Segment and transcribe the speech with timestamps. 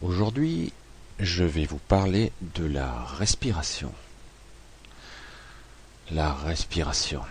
[0.00, 0.72] Aujourd'hui,
[1.18, 3.92] je vais vous parler de la respiration.
[6.12, 7.22] La respiration.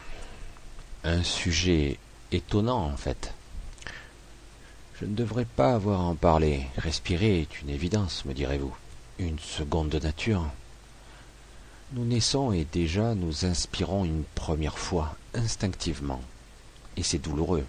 [1.06, 1.98] Un sujet
[2.34, 3.34] étonnant en fait.
[5.00, 6.68] Je ne devrais pas avoir à en parler.
[6.78, 8.76] Respirer est une évidence, me direz-vous.
[9.18, 10.46] Une seconde nature.
[11.94, 16.22] Nous naissons et déjà nous inspirons une première fois, instinctivement.
[16.98, 17.66] Et c'est douloureux.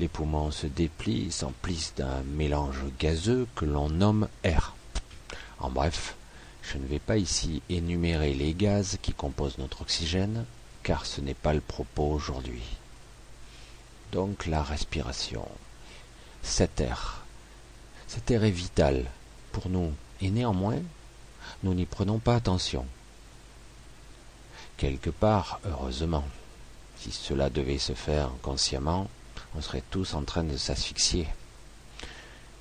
[0.00, 4.74] Les poumons se déplient, s'emplissent d'un mélange gazeux que l'on nomme air.
[5.58, 6.16] En bref,
[6.62, 10.46] je ne vais pas ici énumérer les gaz qui composent notre oxygène,
[10.82, 12.62] car ce n'est pas le propos aujourd'hui.
[14.10, 15.46] Donc la respiration.
[16.42, 17.26] Cet air.
[18.08, 19.04] Cet air est vital
[19.52, 20.80] pour nous, et néanmoins,
[21.62, 22.86] nous n'y prenons pas attention.
[24.78, 26.24] Quelque part, heureusement,
[26.96, 29.10] si cela devait se faire consciemment,
[29.54, 31.26] on serait tous en train de s'asphyxier.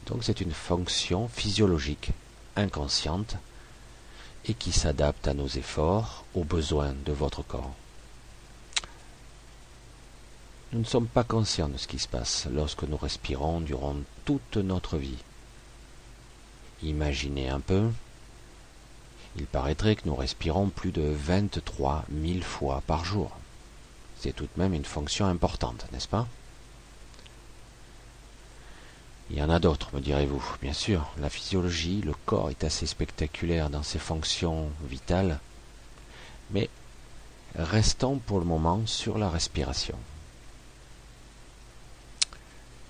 [0.07, 2.11] Donc c'est une fonction physiologique,
[2.55, 3.35] inconsciente,
[4.45, 7.75] et qui s'adapte à nos efforts, aux besoins de votre corps.
[10.71, 14.57] Nous ne sommes pas conscients de ce qui se passe lorsque nous respirons durant toute
[14.57, 15.17] notre vie.
[16.83, 17.89] Imaginez un peu,
[19.35, 23.31] il paraîtrait que nous respirons plus de 23 000 fois par jour.
[24.19, 26.27] C'est tout de même une fonction importante, n'est-ce pas?
[29.29, 30.43] Il y en a d'autres, me direz-vous.
[30.61, 35.39] Bien sûr, la physiologie, le corps est assez spectaculaire dans ses fonctions vitales.
[36.51, 36.69] Mais
[37.55, 39.95] restons pour le moment sur la respiration.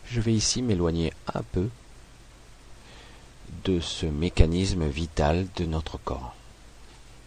[0.06, 1.70] Je vais ici m'éloigner un peu
[3.66, 6.36] de ce mécanisme vital de notre corps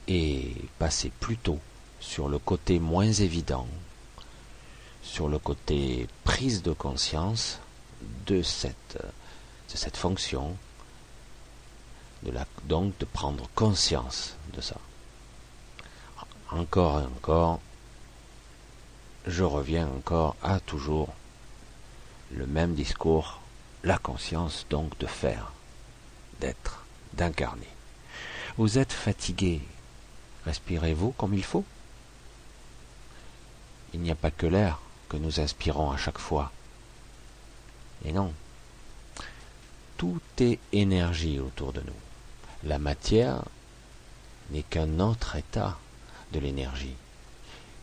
[0.08, 1.58] et passer plutôt
[2.00, 3.68] sur le côté moins évident,
[5.02, 7.60] sur le côté prise de conscience
[8.26, 8.98] de cette,
[9.96, 10.56] fonction,
[12.64, 14.76] donc de prendre conscience de ça.
[16.50, 17.60] Encore et encore,
[19.26, 21.08] je reviens encore à toujours
[22.30, 23.40] le même discours,
[23.84, 25.52] la conscience donc de faire,
[26.40, 27.68] d'être, d'incarner.
[28.58, 29.62] Vous êtes fatigué,
[30.44, 31.64] respirez-vous comme il faut
[33.94, 36.52] Il n'y a pas que l'air que nous inspirons à chaque fois,
[38.04, 38.32] et non.
[39.96, 41.92] Tout est énergie autour de nous.
[42.64, 43.44] La matière
[44.50, 45.78] n'est qu'un autre état
[46.32, 46.96] de l'énergie.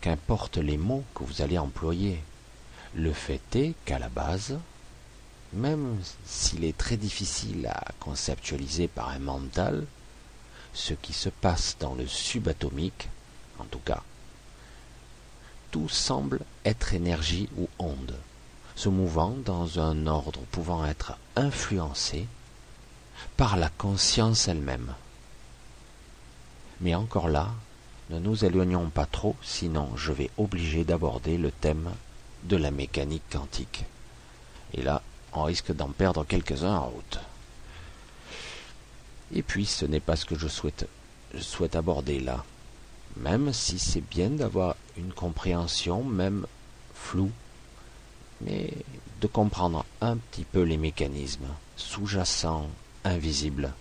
[0.01, 2.21] Qu'importe les mots que vous allez employer,
[2.95, 4.57] le fait est qu'à la base,
[5.53, 9.85] même s'il est très difficile à conceptualiser par un mental,
[10.73, 13.09] ce qui se passe dans le subatomique,
[13.59, 14.03] en tout cas,
[15.71, 18.15] tout semble être énergie ou onde
[18.79, 22.27] se mouvant dans un ordre pouvant être influencé
[23.35, 24.93] par la conscience elle-même.
[26.79, 27.49] Mais encore là,
[28.09, 31.89] ne nous éloignons pas trop, sinon je vais obliger d'aborder le thème
[32.43, 33.83] de la mécanique quantique.
[34.73, 35.01] Et là,
[35.33, 37.19] on risque d'en perdre quelques-uns en route.
[39.33, 40.87] Et puis, ce n'est pas ce que je souhaite,
[41.33, 42.45] je souhaite aborder là,
[43.17, 46.47] même si c'est bien d'avoir une compréhension, même
[46.93, 47.33] floue,
[48.41, 48.71] mais
[49.21, 52.69] de comprendre un petit peu les mécanismes sous-jacents,
[53.03, 53.73] invisibles,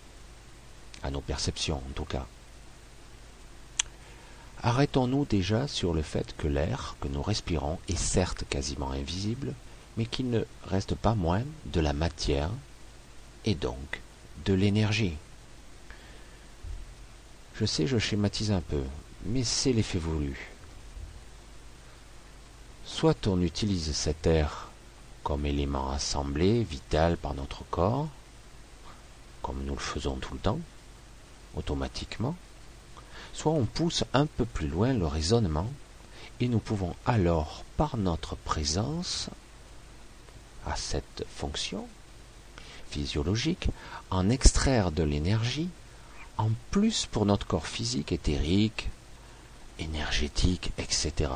[1.02, 2.26] à nos perceptions en tout cas.
[4.62, 9.54] Arrêtons-nous déjà sur le fait que l'air que nous respirons est certes quasiment invisible,
[9.96, 12.50] mais qu'il ne reste pas moins de la matière
[13.44, 14.00] et donc
[14.44, 15.14] de l'énergie.
[17.54, 18.82] Je sais, je schématise un peu,
[19.26, 20.50] mais c'est l'effet voulu.
[22.98, 24.70] Soit on utilise cet air
[25.22, 28.08] comme élément assemblé, vital par notre corps,
[29.40, 30.58] comme nous le faisons tout le temps,
[31.54, 32.34] automatiquement,
[33.32, 35.70] soit on pousse un peu plus loin le raisonnement,
[36.40, 39.30] et nous pouvons alors, par notre présence
[40.66, 41.86] à cette fonction
[42.90, 43.68] physiologique,
[44.10, 45.68] en extraire de l'énergie,
[46.36, 48.88] en plus pour notre corps physique, éthérique,
[49.78, 51.30] énergétique, etc.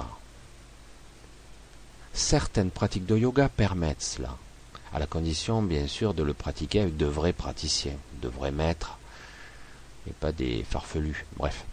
[2.14, 4.36] Certaines pratiques de yoga permettent cela,
[4.92, 8.98] à la condition bien sûr de le pratiquer avec de vrais praticiens, de vrais maîtres,
[10.06, 11.24] et pas des farfelus.
[11.36, 11.64] Bref.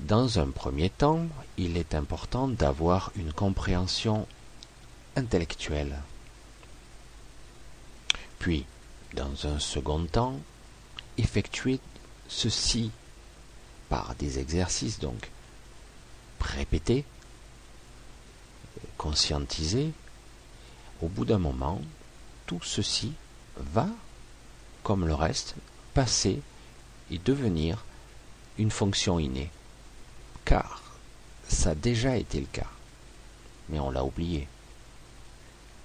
[0.00, 1.26] Dans un premier temps,
[1.56, 4.26] il est important d'avoir une compréhension
[5.14, 6.00] intellectuelle.
[8.38, 8.64] Puis,
[9.14, 10.40] dans un second temps,
[11.18, 11.78] effectuer
[12.28, 12.90] ceci
[13.88, 15.30] par des exercices donc
[16.40, 17.04] répétés
[19.02, 19.92] conscientiser,
[21.02, 21.80] au bout d'un moment,
[22.46, 23.12] tout ceci
[23.56, 23.88] va
[24.84, 25.56] comme le reste,
[25.92, 26.40] passer
[27.10, 27.84] et devenir
[28.58, 29.50] une fonction innée.
[30.44, 30.82] Car
[31.48, 32.70] ça a déjà été le cas,
[33.68, 34.46] mais on l'a oublié.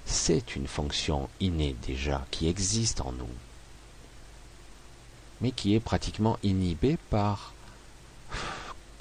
[0.06, 3.36] C'est une fonction innée déjà qui existe en nous,
[5.42, 7.54] mais qui est pratiquement inhibée par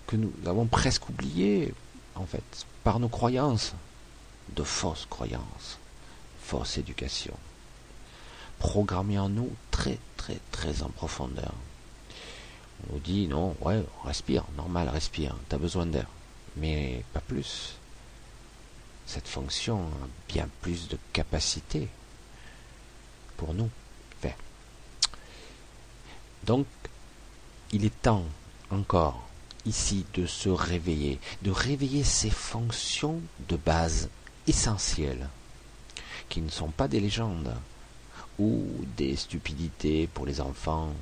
[0.06, 1.74] que nous avons presque oublié,
[2.14, 3.74] en fait, par nos croyances,
[4.54, 5.78] de fausses croyances,
[6.40, 7.34] fausse éducation,
[8.58, 11.52] programmée en nous très très très en profondeur.
[12.88, 16.06] On nous dit non, ouais, respire, normal, respire, t'as besoin d'air,
[16.56, 17.74] mais pas plus.
[19.06, 21.88] Cette fonction a bien plus de capacité
[23.36, 23.70] pour nous.
[26.46, 26.66] Donc,
[27.72, 28.24] il est temps
[28.70, 29.28] encore
[29.66, 34.08] ici de se réveiller, de réveiller ces fonctions de base
[34.46, 35.28] essentielles,
[36.28, 37.54] qui ne sont pas des légendes
[38.38, 38.66] ou
[38.96, 40.92] des stupidités pour les enfants,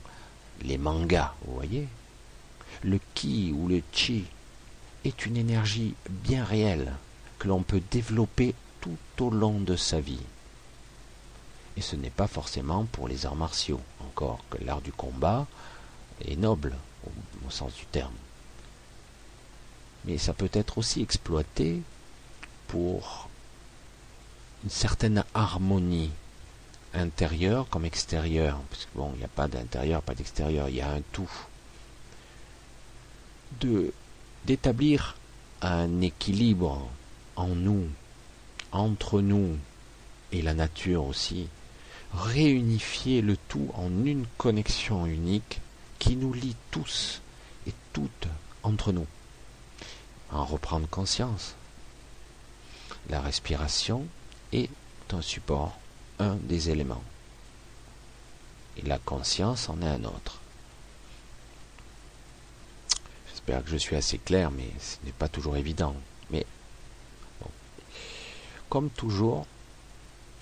[0.63, 1.89] les mangas, vous voyez.
[2.83, 4.25] Le ki ou le chi
[5.05, 6.93] est une énergie bien réelle
[7.39, 10.21] que l'on peut développer tout au long de sa vie.
[11.77, 15.47] Et ce n'est pas forcément pour les arts martiaux, encore que l'art du combat
[16.25, 16.75] est noble
[17.47, 18.15] au sens du terme
[20.05, 21.81] mais ça peut être aussi exploité
[22.69, 23.29] pour
[24.65, 26.11] une certaine harmonie
[26.95, 30.91] intérieure comme extérieure, parce bon, il n'y a pas d'intérieur, pas d'extérieur, il y a
[30.91, 31.31] un tout.
[33.61, 33.93] De
[34.47, 35.17] d'établir
[35.63, 36.87] un équilibre
[37.37, 37.87] en nous,
[38.73, 39.57] entre nous
[40.33, 41.49] et la nature aussi,
[42.13, 45.61] réunifier le tout en une connexion unique
[45.99, 47.23] qui nous lie tous
[47.67, 48.29] et toutes
[48.63, 49.07] entre nous
[50.31, 51.55] en reprendre conscience.
[53.09, 54.07] La respiration
[54.57, 54.71] est
[55.13, 55.77] un support,
[56.19, 57.03] un des éléments.
[58.77, 60.41] Et la conscience en est un autre.
[63.29, 65.95] J'espère que je suis assez clair, mais ce n'est pas toujours évident.
[66.31, 66.47] Mais
[68.69, 69.47] comme toujours,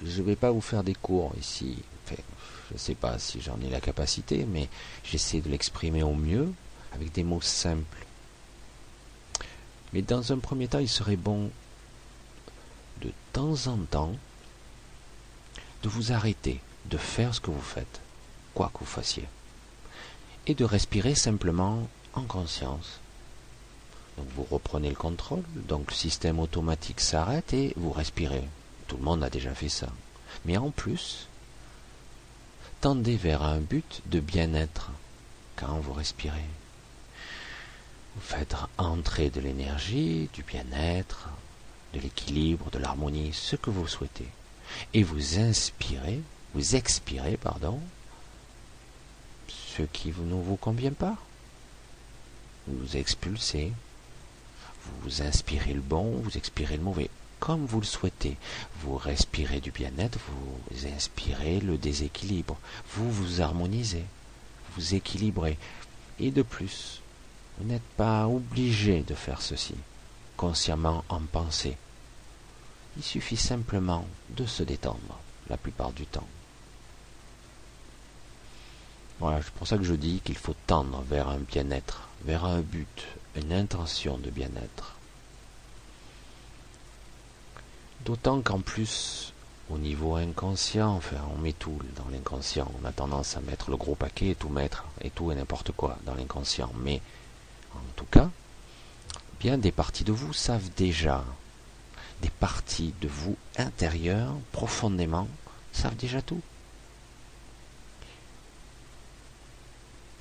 [0.04, 1.78] je ne vais pas vous faire des cours ici.
[2.08, 4.68] je ne sais pas si j'en ai la capacité, mais
[5.04, 6.52] j'essaie de l'exprimer au mieux
[6.94, 8.06] avec des mots simples
[9.92, 11.50] mais dans un premier temps, il serait bon
[13.32, 14.14] temps en temps
[15.82, 18.00] de vous arrêter, de faire ce que vous faites,
[18.54, 19.26] quoi que vous fassiez,
[20.46, 23.00] et de respirer simplement en conscience.
[24.18, 28.44] Donc vous reprenez le contrôle, donc le système automatique s'arrête et vous respirez.
[28.86, 29.88] Tout le monde a déjà fait ça.
[30.44, 31.28] Mais en plus,
[32.80, 34.90] tendez vers un but de bien-être
[35.56, 36.44] quand vous respirez.
[38.14, 41.30] Vous faites entrer de l'énergie, du bien-être,
[41.92, 44.28] de l'équilibre, de l'harmonie, ce que vous souhaitez.
[44.94, 46.20] Et vous inspirez,
[46.54, 47.80] vous expirez, pardon,
[49.48, 51.16] ce qui ne vous convient pas.
[52.66, 53.72] Vous expulsez.
[55.02, 57.08] Vous inspirez le bon, vous expirez le mauvais,
[57.38, 58.36] comme vous le souhaitez.
[58.80, 62.56] Vous respirez du bien-être, vous inspirez le déséquilibre.
[62.94, 64.04] Vous vous harmonisez,
[64.76, 65.56] vous équilibrez.
[66.18, 67.00] Et de plus,
[67.58, 69.74] vous n'êtes pas obligé de faire ceci,
[70.36, 71.76] consciemment en pensée.
[72.96, 76.26] Il suffit simplement de se détendre la plupart du temps.
[79.18, 82.60] Voilà, c'est pour ça que je dis qu'il faut tendre vers un bien-être, vers un
[82.60, 84.96] but, une intention de bien-être.
[88.04, 89.32] D'autant qu'en plus,
[89.70, 92.70] au niveau inconscient, enfin, on met tout dans l'inconscient.
[92.82, 95.70] On a tendance à mettre le gros paquet et tout mettre, et tout et n'importe
[95.72, 96.72] quoi dans l'inconscient.
[96.80, 97.00] Mais
[97.74, 98.28] en tout cas,
[99.50, 101.24] des parties de vous savent déjà,
[102.20, 105.26] des parties de vous intérieures, profondément,
[105.72, 106.40] savent déjà tout.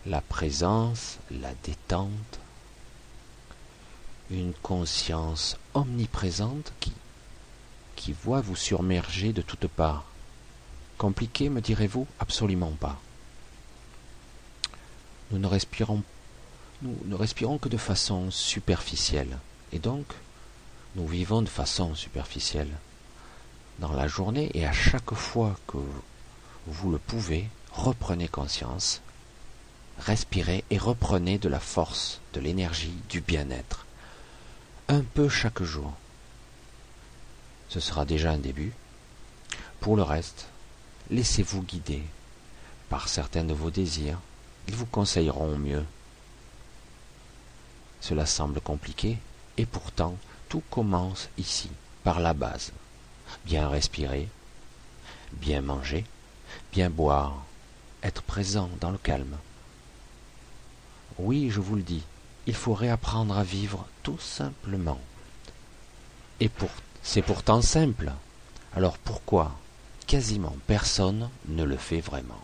[0.08, 2.40] La présence, la détente,
[4.32, 6.94] une conscience omniprésente qui,
[7.96, 10.06] qui voit vous surmerger de toutes parts.
[10.98, 12.08] Compliqué, me direz-vous?
[12.20, 13.00] Absolument pas.
[15.30, 16.02] Nous ne respirons
[16.82, 19.38] nous ne respirons que de façon superficielle.
[19.72, 20.06] Et donc,
[20.96, 22.72] nous vivons de façon superficielle.
[23.80, 25.78] Dans la journée et à chaque fois que
[26.68, 29.02] vous le pouvez, reprenez conscience,
[30.00, 33.86] respirez et reprenez de la force, de l'énergie, du bien-être.
[34.88, 35.94] Un peu chaque jour.
[37.70, 38.74] Ce sera déjà un début.
[39.80, 40.48] Pour le reste,
[41.10, 42.04] laissez-vous guider
[42.90, 44.20] par certains de vos désirs.
[44.68, 45.86] Ils vous conseilleront mieux
[48.02, 49.18] cela semble compliqué,
[49.58, 50.18] et pourtant
[50.50, 51.70] tout commence ici,
[52.04, 52.74] par la base.
[53.46, 54.28] Bien respirer,
[55.32, 56.06] bien manger,
[56.74, 57.46] bien boire,
[58.04, 59.38] être présent dans le calme.
[61.18, 62.04] Oui, je vous le dis,
[62.48, 65.00] il faut réapprendre à vivre tout simplement.
[66.40, 66.70] Et pour,
[67.04, 68.12] c'est pourtant simple.
[68.76, 69.52] Alors pourquoi?
[70.08, 72.44] Quasiment personne ne le fait vraiment